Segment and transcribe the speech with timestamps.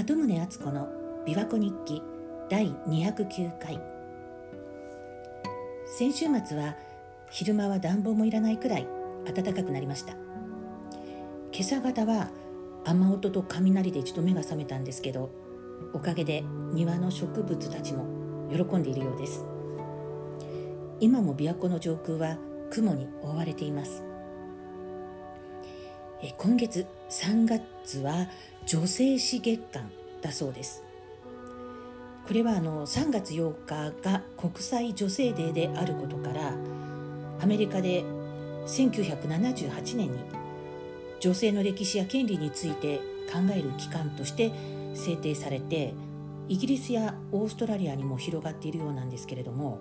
[0.00, 0.88] 鳩宗敦子の
[1.26, 2.02] 琵琶湖日記
[2.48, 3.78] 第209回。
[5.84, 6.74] 先週末は
[7.28, 8.88] 昼間は暖房もいらないくらい
[9.26, 10.14] 暖かくなりました。
[11.52, 12.30] 今朝方は
[12.86, 15.30] 雨音と雷で一度目が覚めたんですけど
[15.92, 18.06] おかげで庭の植物たちも
[18.50, 19.44] 喜んでいるようです。
[20.98, 22.38] 今も琵琶湖の上空は
[22.70, 24.02] 雲に覆われています。
[26.38, 28.28] 今月3月は
[28.66, 29.90] 女性史月間
[30.22, 30.82] だそうです。
[32.26, 36.54] これはあの3月8日が国際女性デーであることから
[37.40, 38.04] アメリカで
[38.66, 40.18] 1978年に
[41.18, 42.98] 女性の歴史や権利について
[43.32, 44.52] 考える機関として
[44.94, 45.92] 制定されて
[46.48, 49.80] イギリスやオーストラリアにも広がっているようなんですけれども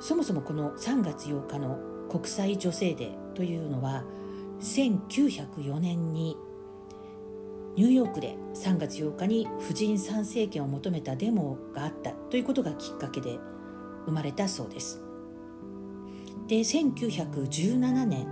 [0.00, 1.78] そもそもこの3月8日の
[2.10, 4.04] 国際女性デーというのは
[4.60, 6.36] 1904年に
[7.80, 13.38] ニューヨークで3月8日に婦人参政権を求めたデモがあったということがきっかけで
[14.04, 15.00] 生まれたそうです。
[16.46, 18.26] で1917年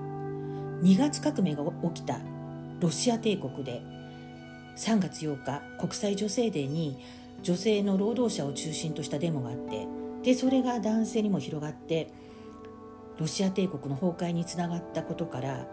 [0.83, 2.21] 2月革命が起きた
[2.79, 3.81] ロシア帝国で
[4.77, 6.99] 3月8日国際女性デーに
[7.43, 9.87] 女性の労働者を中心としたデモがあって
[10.25, 12.12] でそれが男性にも広がって
[13.19, 15.67] ロシア帝国の崩壊につながったことから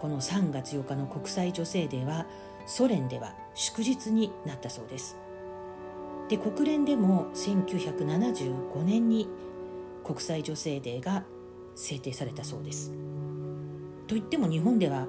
[0.00, 2.26] この3月8日の国際女性デーは
[2.66, 5.16] ソ連では祝日になったそうです。
[6.28, 9.28] で国連でも1975年に
[10.04, 11.24] 国際女性デーが
[11.76, 12.92] 制定されたそうです。
[14.06, 15.06] といっても日本では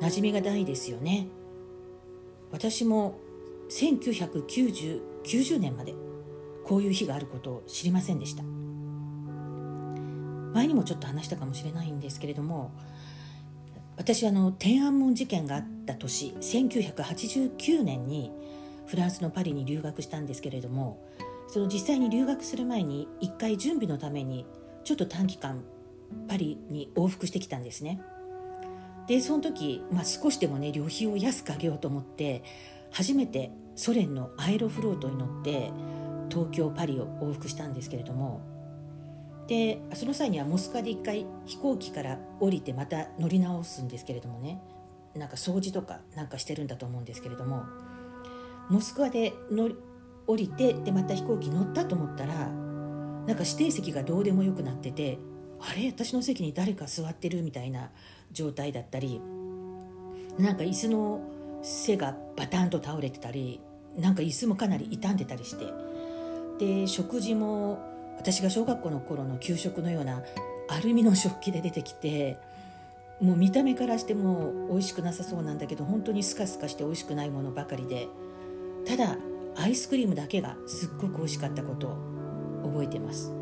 [0.00, 1.28] 馴染みがないですよね。
[2.50, 3.18] 私も
[3.70, 5.94] 1990年まで
[6.64, 8.42] こういう日があることを知りませんでした。
[10.52, 12.72] 前にもちょっと話したかもしれないんですけれども
[14.02, 18.32] 私はあの天安門事件があった年1989年に
[18.84, 21.06] フランスのパリに留学したんですけれども
[21.46, 24.44] その実際に留学する前に一回準備のために
[24.82, 25.62] ちょっと短期間
[26.26, 28.02] パリに往復してきたんですね。
[29.06, 32.42] でその時、まあ、少しでもね旅費を安く上げようと思って
[32.90, 35.70] 初めてソ連のアエロフロートに乗って
[36.28, 38.40] 東京パリを往復したんですけれども
[39.52, 44.62] でその際にはモスクワで一回飛行機から降りてまた乗り直すんですけれどもね。
[45.14, 47.64] なんか掃除とかなんかしてるんだと思うんですけれども。
[48.70, 49.76] モスクワで乗り
[50.26, 55.18] 降りてでまた飛行機乗ったと思ったらなんか指定席がどうでもよくなってて
[55.60, 55.88] あれ？
[55.88, 57.90] 私の席に誰か座ってるみたいな
[58.30, 59.20] 状態だったり
[60.38, 61.20] なんか椅子の
[61.62, 63.60] 背がバタンと倒れてたり
[63.98, 65.66] なんか椅子もかなり傷んでたりして。
[66.58, 70.22] で食事も私が小学校の頃の給食のような
[70.68, 72.38] アルミの食器で出てきて
[73.20, 78.08] もう見た目からしても美味しくなさそうなんだけど本当にスカスカして美味しくないものばかりで
[78.86, 79.16] ただ
[79.56, 81.96] アイスクリームだけがすっごく美味しかったことを
[82.64, 83.32] 覚えてます。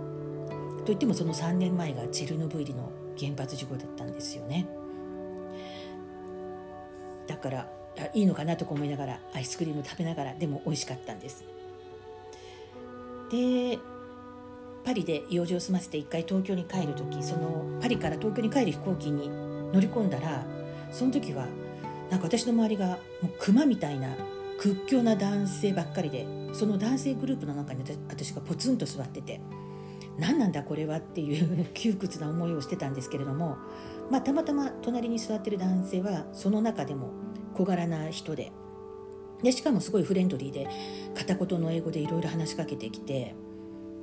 [0.84, 4.66] といってもその3年前がチェルノブイリの原発事故だったんですよね。
[7.26, 7.68] だから
[8.12, 11.44] いいのかなとか思いながらアイスクリーム食べながらでも美味しかったんです。
[13.30, 13.78] で
[14.84, 19.28] パリで用事を済ませて一回東京に帰る時そのパリから東京に帰る飛行機に
[19.72, 20.44] 乗り込んだら
[20.90, 21.46] その時は
[22.10, 24.08] なんか私の周りがもう熊みたいな
[24.58, 29.40] 屈強な男性ばっかりでその男性グループの中に私がポツンと座ってて
[30.18, 33.56] 何なんだこれはっていう 窮屈な思いをしてたんですけれども、
[34.10, 37.10] まあ、たまたま隣に座ってる男性はその中でも
[37.54, 38.52] 小柄な人で
[39.42, 40.68] でしかもすごいフレンドリーで
[41.14, 43.34] 片言の英語でいろいろ話しかけてきて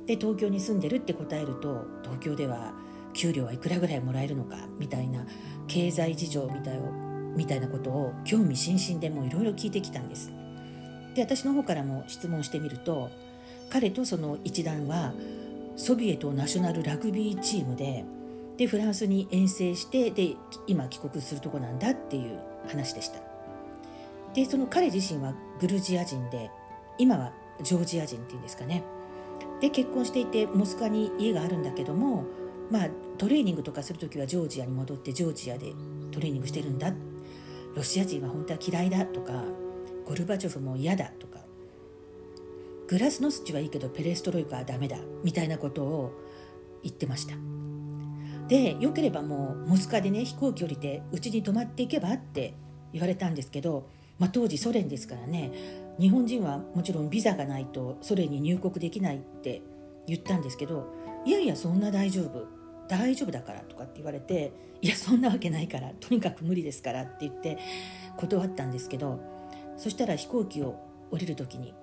[0.08, 2.72] で東京に住んでるって答えると東京では
[3.12, 5.26] 給料はいくらぐらいもらえるのかみたいな
[5.66, 6.80] 経済事情みたい
[7.36, 10.32] みたいなことを興味津々でもいろいろ聞いてきたんです。
[11.14, 13.10] で私の方からも質問してみると
[13.68, 15.12] 彼とその一団は
[15.76, 18.04] ソビエトナショナルラグビーチームで
[18.56, 20.36] でフランスに遠征してで
[20.66, 23.20] 今帰国するとこなんだっていう話でした。
[24.32, 26.50] でその彼自身はグルジア人で
[26.96, 27.32] 今は
[27.62, 28.82] ジョージア人っていうんですかね。
[29.60, 32.24] で結婚していてモスクワに家があるんだけども、
[32.70, 35.72] まあ、トレーニングとかする時はジョージアに戻ってジョージアで
[36.10, 36.92] トレーニングしてるんだ。
[37.74, 39.44] ロシア人は本当は嫌いだとか
[40.04, 41.38] ゴルバチョフも嫌だとか。
[42.88, 46.12] グラスノスチはいいけどペレストロイカはダメだみたいなことを
[46.82, 47.34] 言ってました。
[48.48, 52.54] でよければもうモスクワでね飛行機降りてうちに泊まっていけばって
[52.92, 55.52] 言われたんですけど、まあ、当時ソ連ですからね
[56.00, 59.62] 日本人はもちろんビザがないとソ連に入国できないって
[60.06, 60.92] 言ったんですけど
[61.24, 62.46] いやいやそんな大丈夫
[62.88, 67.58] 大丈夫だからとかって言われていやそんなわけないから とにかく無理ですからって言って
[68.16, 69.20] 断ったんですけど
[69.76, 70.76] そしたら飛行機を
[71.10, 71.74] 降りる時に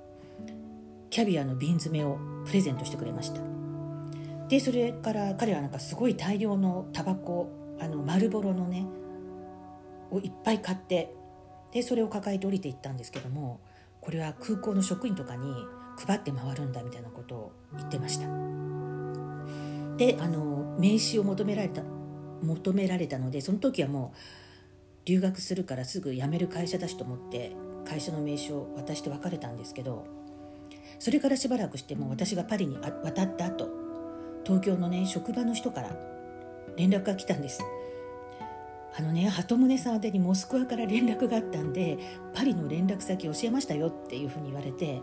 [1.10, 3.42] キャビアの瓶詰めをプレゼントしてくれました。
[4.50, 8.86] でそれから彼はなんかすごい大量のタバコあの丸ボロのね
[10.12, 11.14] をいっぱい買って
[11.72, 13.60] でそれを抱えて降りていったんですけども
[14.06, 15.66] これは空港の職員とかに
[15.98, 18.28] 配って回るんだみたいなことを言ってました。
[19.98, 21.82] であの名刺を求められた
[22.44, 24.18] 求められたのでその時はもう
[25.06, 27.56] 留学するからすぐ辞める会社だしと思って
[27.86, 30.06] 会社の名刺を渡して別れたんですけど
[31.00, 33.70] それからしばらくしても私がパリに渡った後
[34.44, 35.98] 東京のね職場の人から
[36.76, 37.64] 連絡が来たんです。
[38.98, 41.98] あのね鳩宗さん宛てにモスクワから連絡があったんで
[42.34, 45.02] パリの連絡先教えましたよっていうふうに言われて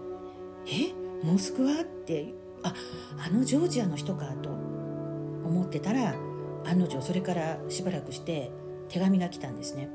[0.66, 0.92] え？
[1.22, 2.74] モスクワってあ
[3.18, 6.14] あのジョージアの人かと思ってたら
[6.64, 8.50] 案の定それからしばらくして
[8.88, 9.88] 手紙が来たんですね。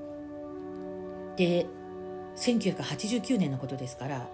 [1.38, 1.66] で
[2.36, 4.30] 1989年のことですから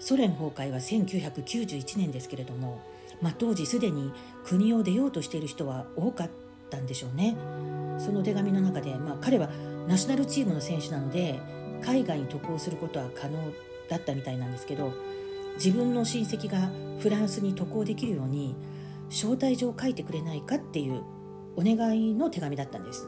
[0.00, 2.80] ソ連崩壊は1991年ですけれども、
[3.20, 4.12] まあ、当時すでに
[4.44, 6.49] 国を出ようとしている人は多かった。
[6.70, 7.36] たんでしょうね。
[7.98, 9.50] その手紙の中で、まあ、彼は
[9.86, 11.38] ナショナルチームの選手なので
[11.82, 13.38] 海外に渡航することは可能
[13.88, 14.92] だったみたいなんですけど
[15.56, 16.70] 自分の親戚が
[17.00, 18.56] フランスに渡航できるように
[19.10, 21.02] 招待状を書いてくれないかっていう
[21.56, 23.06] お願いの手紙だったんです、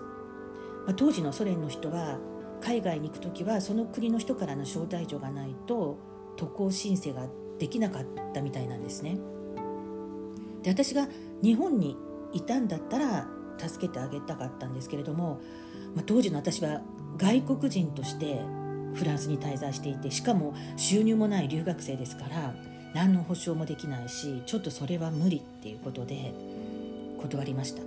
[0.86, 2.18] まあ、当時のソ連の人は
[2.60, 5.98] 海外に行く時はその国の人からの招待状がないと
[6.36, 7.26] 渡航申請が
[7.58, 8.04] できなかっ
[8.34, 9.18] たみたいなんですね。
[10.62, 11.08] で私が
[11.42, 11.96] 日本に
[12.32, 13.28] いたんだったら
[13.58, 15.40] 助けてあげたかったんですけれども、
[15.94, 16.80] まあ、当時の私は
[17.16, 18.40] 外国人として
[18.94, 22.54] フランスに滞在していてしかも収入もない留学生ですから
[22.94, 26.34] 何の保証もできないしちょっとそれは無理っていうことで
[27.18, 27.82] 断りました。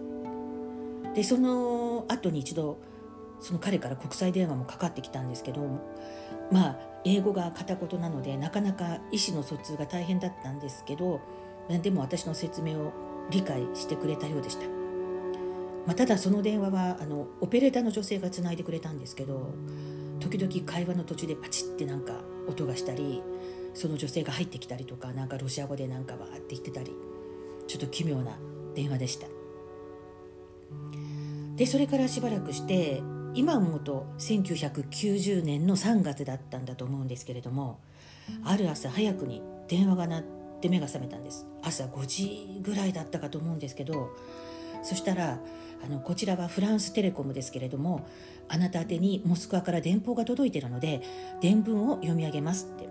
[1.14, 2.78] でその後に一度
[3.40, 5.62] その彼から国際電話もかかってきたんですけど
[6.52, 11.22] まあ英語が片言なのでなかなか意思の疎通が大変だったんですけど
[11.82, 12.92] でも私の説明を
[13.30, 14.66] 理解してくれたようでした、
[15.86, 19.54] まあ、ただその電話はあのオペレーターの女性がつないでくれたんですけど
[20.20, 22.14] 時々会話の途中でパチッてなんか
[22.48, 23.22] 音がしたり
[23.74, 26.92] その女性が入ってきたりとかなんかロシア語でなんかわーって言ってたり
[27.68, 28.38] ちょっと奇妙な
[28.74, 29.28] 電話でした。
[31.56, 33.02] でそれからしばらくして
[33.34, 37.80] 今思うと1990年の3月だったんだと思うんですけれども
[38.44, 40.24] ある朝早くに電話が鳴っ
[40.62, 41.46] て目が覚めたんです。
[41.62, 44.10] 朝5時ぐらいだったかと思うんですけど
[44.84, 45.40] そしたら
[45.84, 48.08] あのこちらはフランステレコムですけれども
[48.48, 51.02] あなた宛にモスクワから電報が届いているので
[51.42, 52.90] 伝聞を読み上げますって。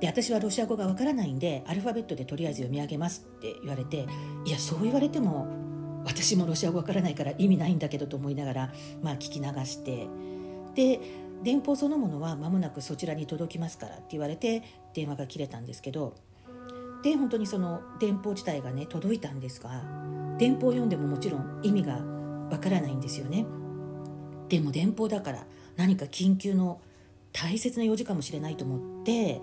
[0.00, 4.06] で私はロシア語がわからないんでアルファベットでとりあえず読み上げますって言われて
[4.44, 5.46] いやそう言われても
[6.04, 8.72] 私もロシア語わからないから意味ないんだけどと思いながら、
[9.02, 10.08] まあ、聞き流して。
[10.74, 11.00] で
[11.44, 14.62] 電報そのものは間もなくそちらに届きますからって言われて
[14.94, 16.14] 電話が切れたんですけど
[17.02, 19.82] で本当にその電報自体がね届いたんですが
[20.38, 22.00] 電報を読んでももちろん意味が
[22.54, 23.46] わからないんですよね。
[24.48, 25.46] でも電報だから
[25.76, 26.80] 何か緊急の
[27.32, 29.40] 大切な用事かもしれないと思って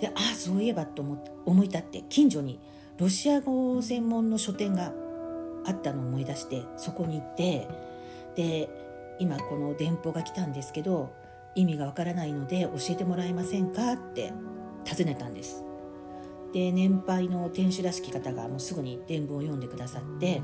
[0.00, 1.02] でああそういえばと
[1.44, 2.58] 思い立って近所に
[2.98, 4.92] ロシア語専門の書店が
[5.66, 7.68] あったのを思い出してそこに行って
[8.36, 8.70] で
[9.18, 11.12] 今この電報が来たんですけど
[11.54, 14.32] 意味がわからないので教えてもらえませんかって
[14.84, 15.62] 尋ねたんです。
[16.52, 20.40] で年配の店主らしき方がもうすぐに伝聞を読んでくださって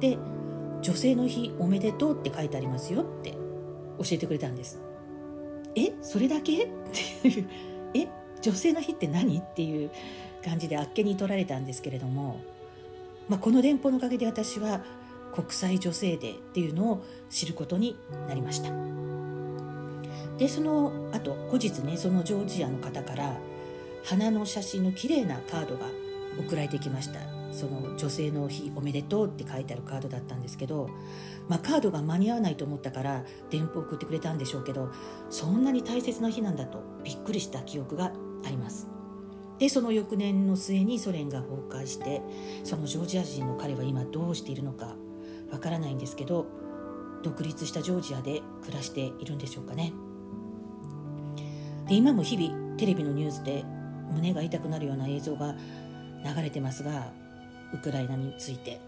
[0.00, 0.18] で
[0.82, 3.32] 「女性の日おめでとう」って書いてありますよって
[3.98, 4.80] 教えてくれたんです。
[5.74, 6.64] えそれだけ？
[6.64, 6.68] っ
[7.22, 7.48] ていう。
[7.94, 8.08] え
[8.40, 9.38] 女性の日って何？
[9.38, 9.90] っていう
[10.44, 12.40] 感じであっけに取られたんですけれども。
[13.28, 14.84] まあ、この電報のおかげで私は
[15.34, 17.96] 国際女性デーっていうのを知ることに
[18.28, 18.70] なりました。
[20.38, 23.36] でその後後日ねそのジョージアの方から
[24.04, 25.86] 花の写真の綺麗なカードが
[26.38, 27.18] 送られてきました。
[27.56, 30.90] その女性の日おめでとうって書いてあるカードだったんですけど、
[31.48, 34.92] まあ、カードが間に合わないと思ったから電報送ってくれたんでしょうけど
[35.30, 38.12] そんなに大切な日なんだとびっくりした記憶が
[38.44, 38.88] あります。
[39.58, 42.20] でその翌年の末にソ連が崩壊して
[42.62, 44.96] そのジョージア人の彼は今どうしているのか
[45.50, 46.46] わからないんですけど
[47.22, 49.94] 独立したジョージアで暮らしているんでしょうかね。
[51.88, 53.64] で今も日々テレビのニュースで
[54.12, 55.54] 胸が痛くなるような映像が
[56.24, 57.12] 流れてますが
[57.72, 58.80] ウクライナについて、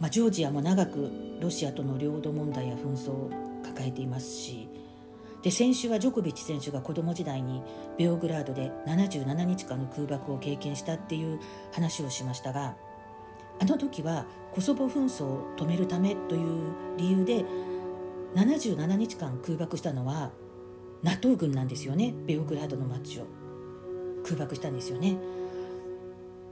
[0.00, 1.10] まあ、ジョージアも長く
[1.40, 3.30] ロシアとの領土問題や紛争を
[3.64, 4.68] 抱えていますし
[5.42, 7.62] で先週はジョコビッチ選手が子供時代に
[7.98, 11.40] ベオグラードで77日間の空爆を経験したっていう
[11.72, 12.76] 話をしましたが
[13.60, 17.44] あの時はコソボ紛争を止めるためという理由で
[18.34, 20.30] 77日間空爆したのは
[21.02, 23.42] NATO 軍なんですよねベオグラードの街を。
[24.22, 25.16] 空爆したんですよね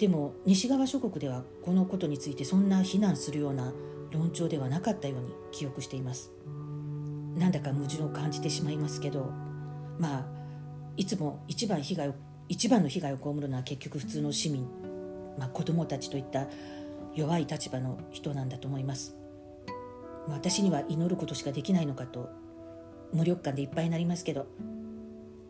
[0.00, 3.74] でも西側諸国ではこのことについてそんな非難するような
[4.10, 6.32] 論調ではなかったように記憶しています。
[7.36, 9.30] なんだか矛盾を感じてしまいますけど
[9.98, 10.26] まあ
[10.96, 12.14] いつも一番被害を
[12.48, 14.66] 一番の被害を被るのは結局普通の市民、
[15.38, 16.48] まあ、子供たちといった
[17.14, 19.14] 弱い立場の人なんだと思います。
[20.28, 22.30] 私には祈ることしかできないのかと
[23.12, 24.46] 無力感でいっぱいになりますけど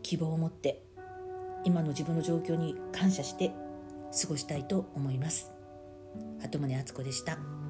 [0.03, 0.83] 希望を持って
[1.63, 3.53] 今の自分の状況に感謝して
[4.11, 5.51] 過ごしたいと思います
[6.41, 7.60] 鳩宗敦子でした。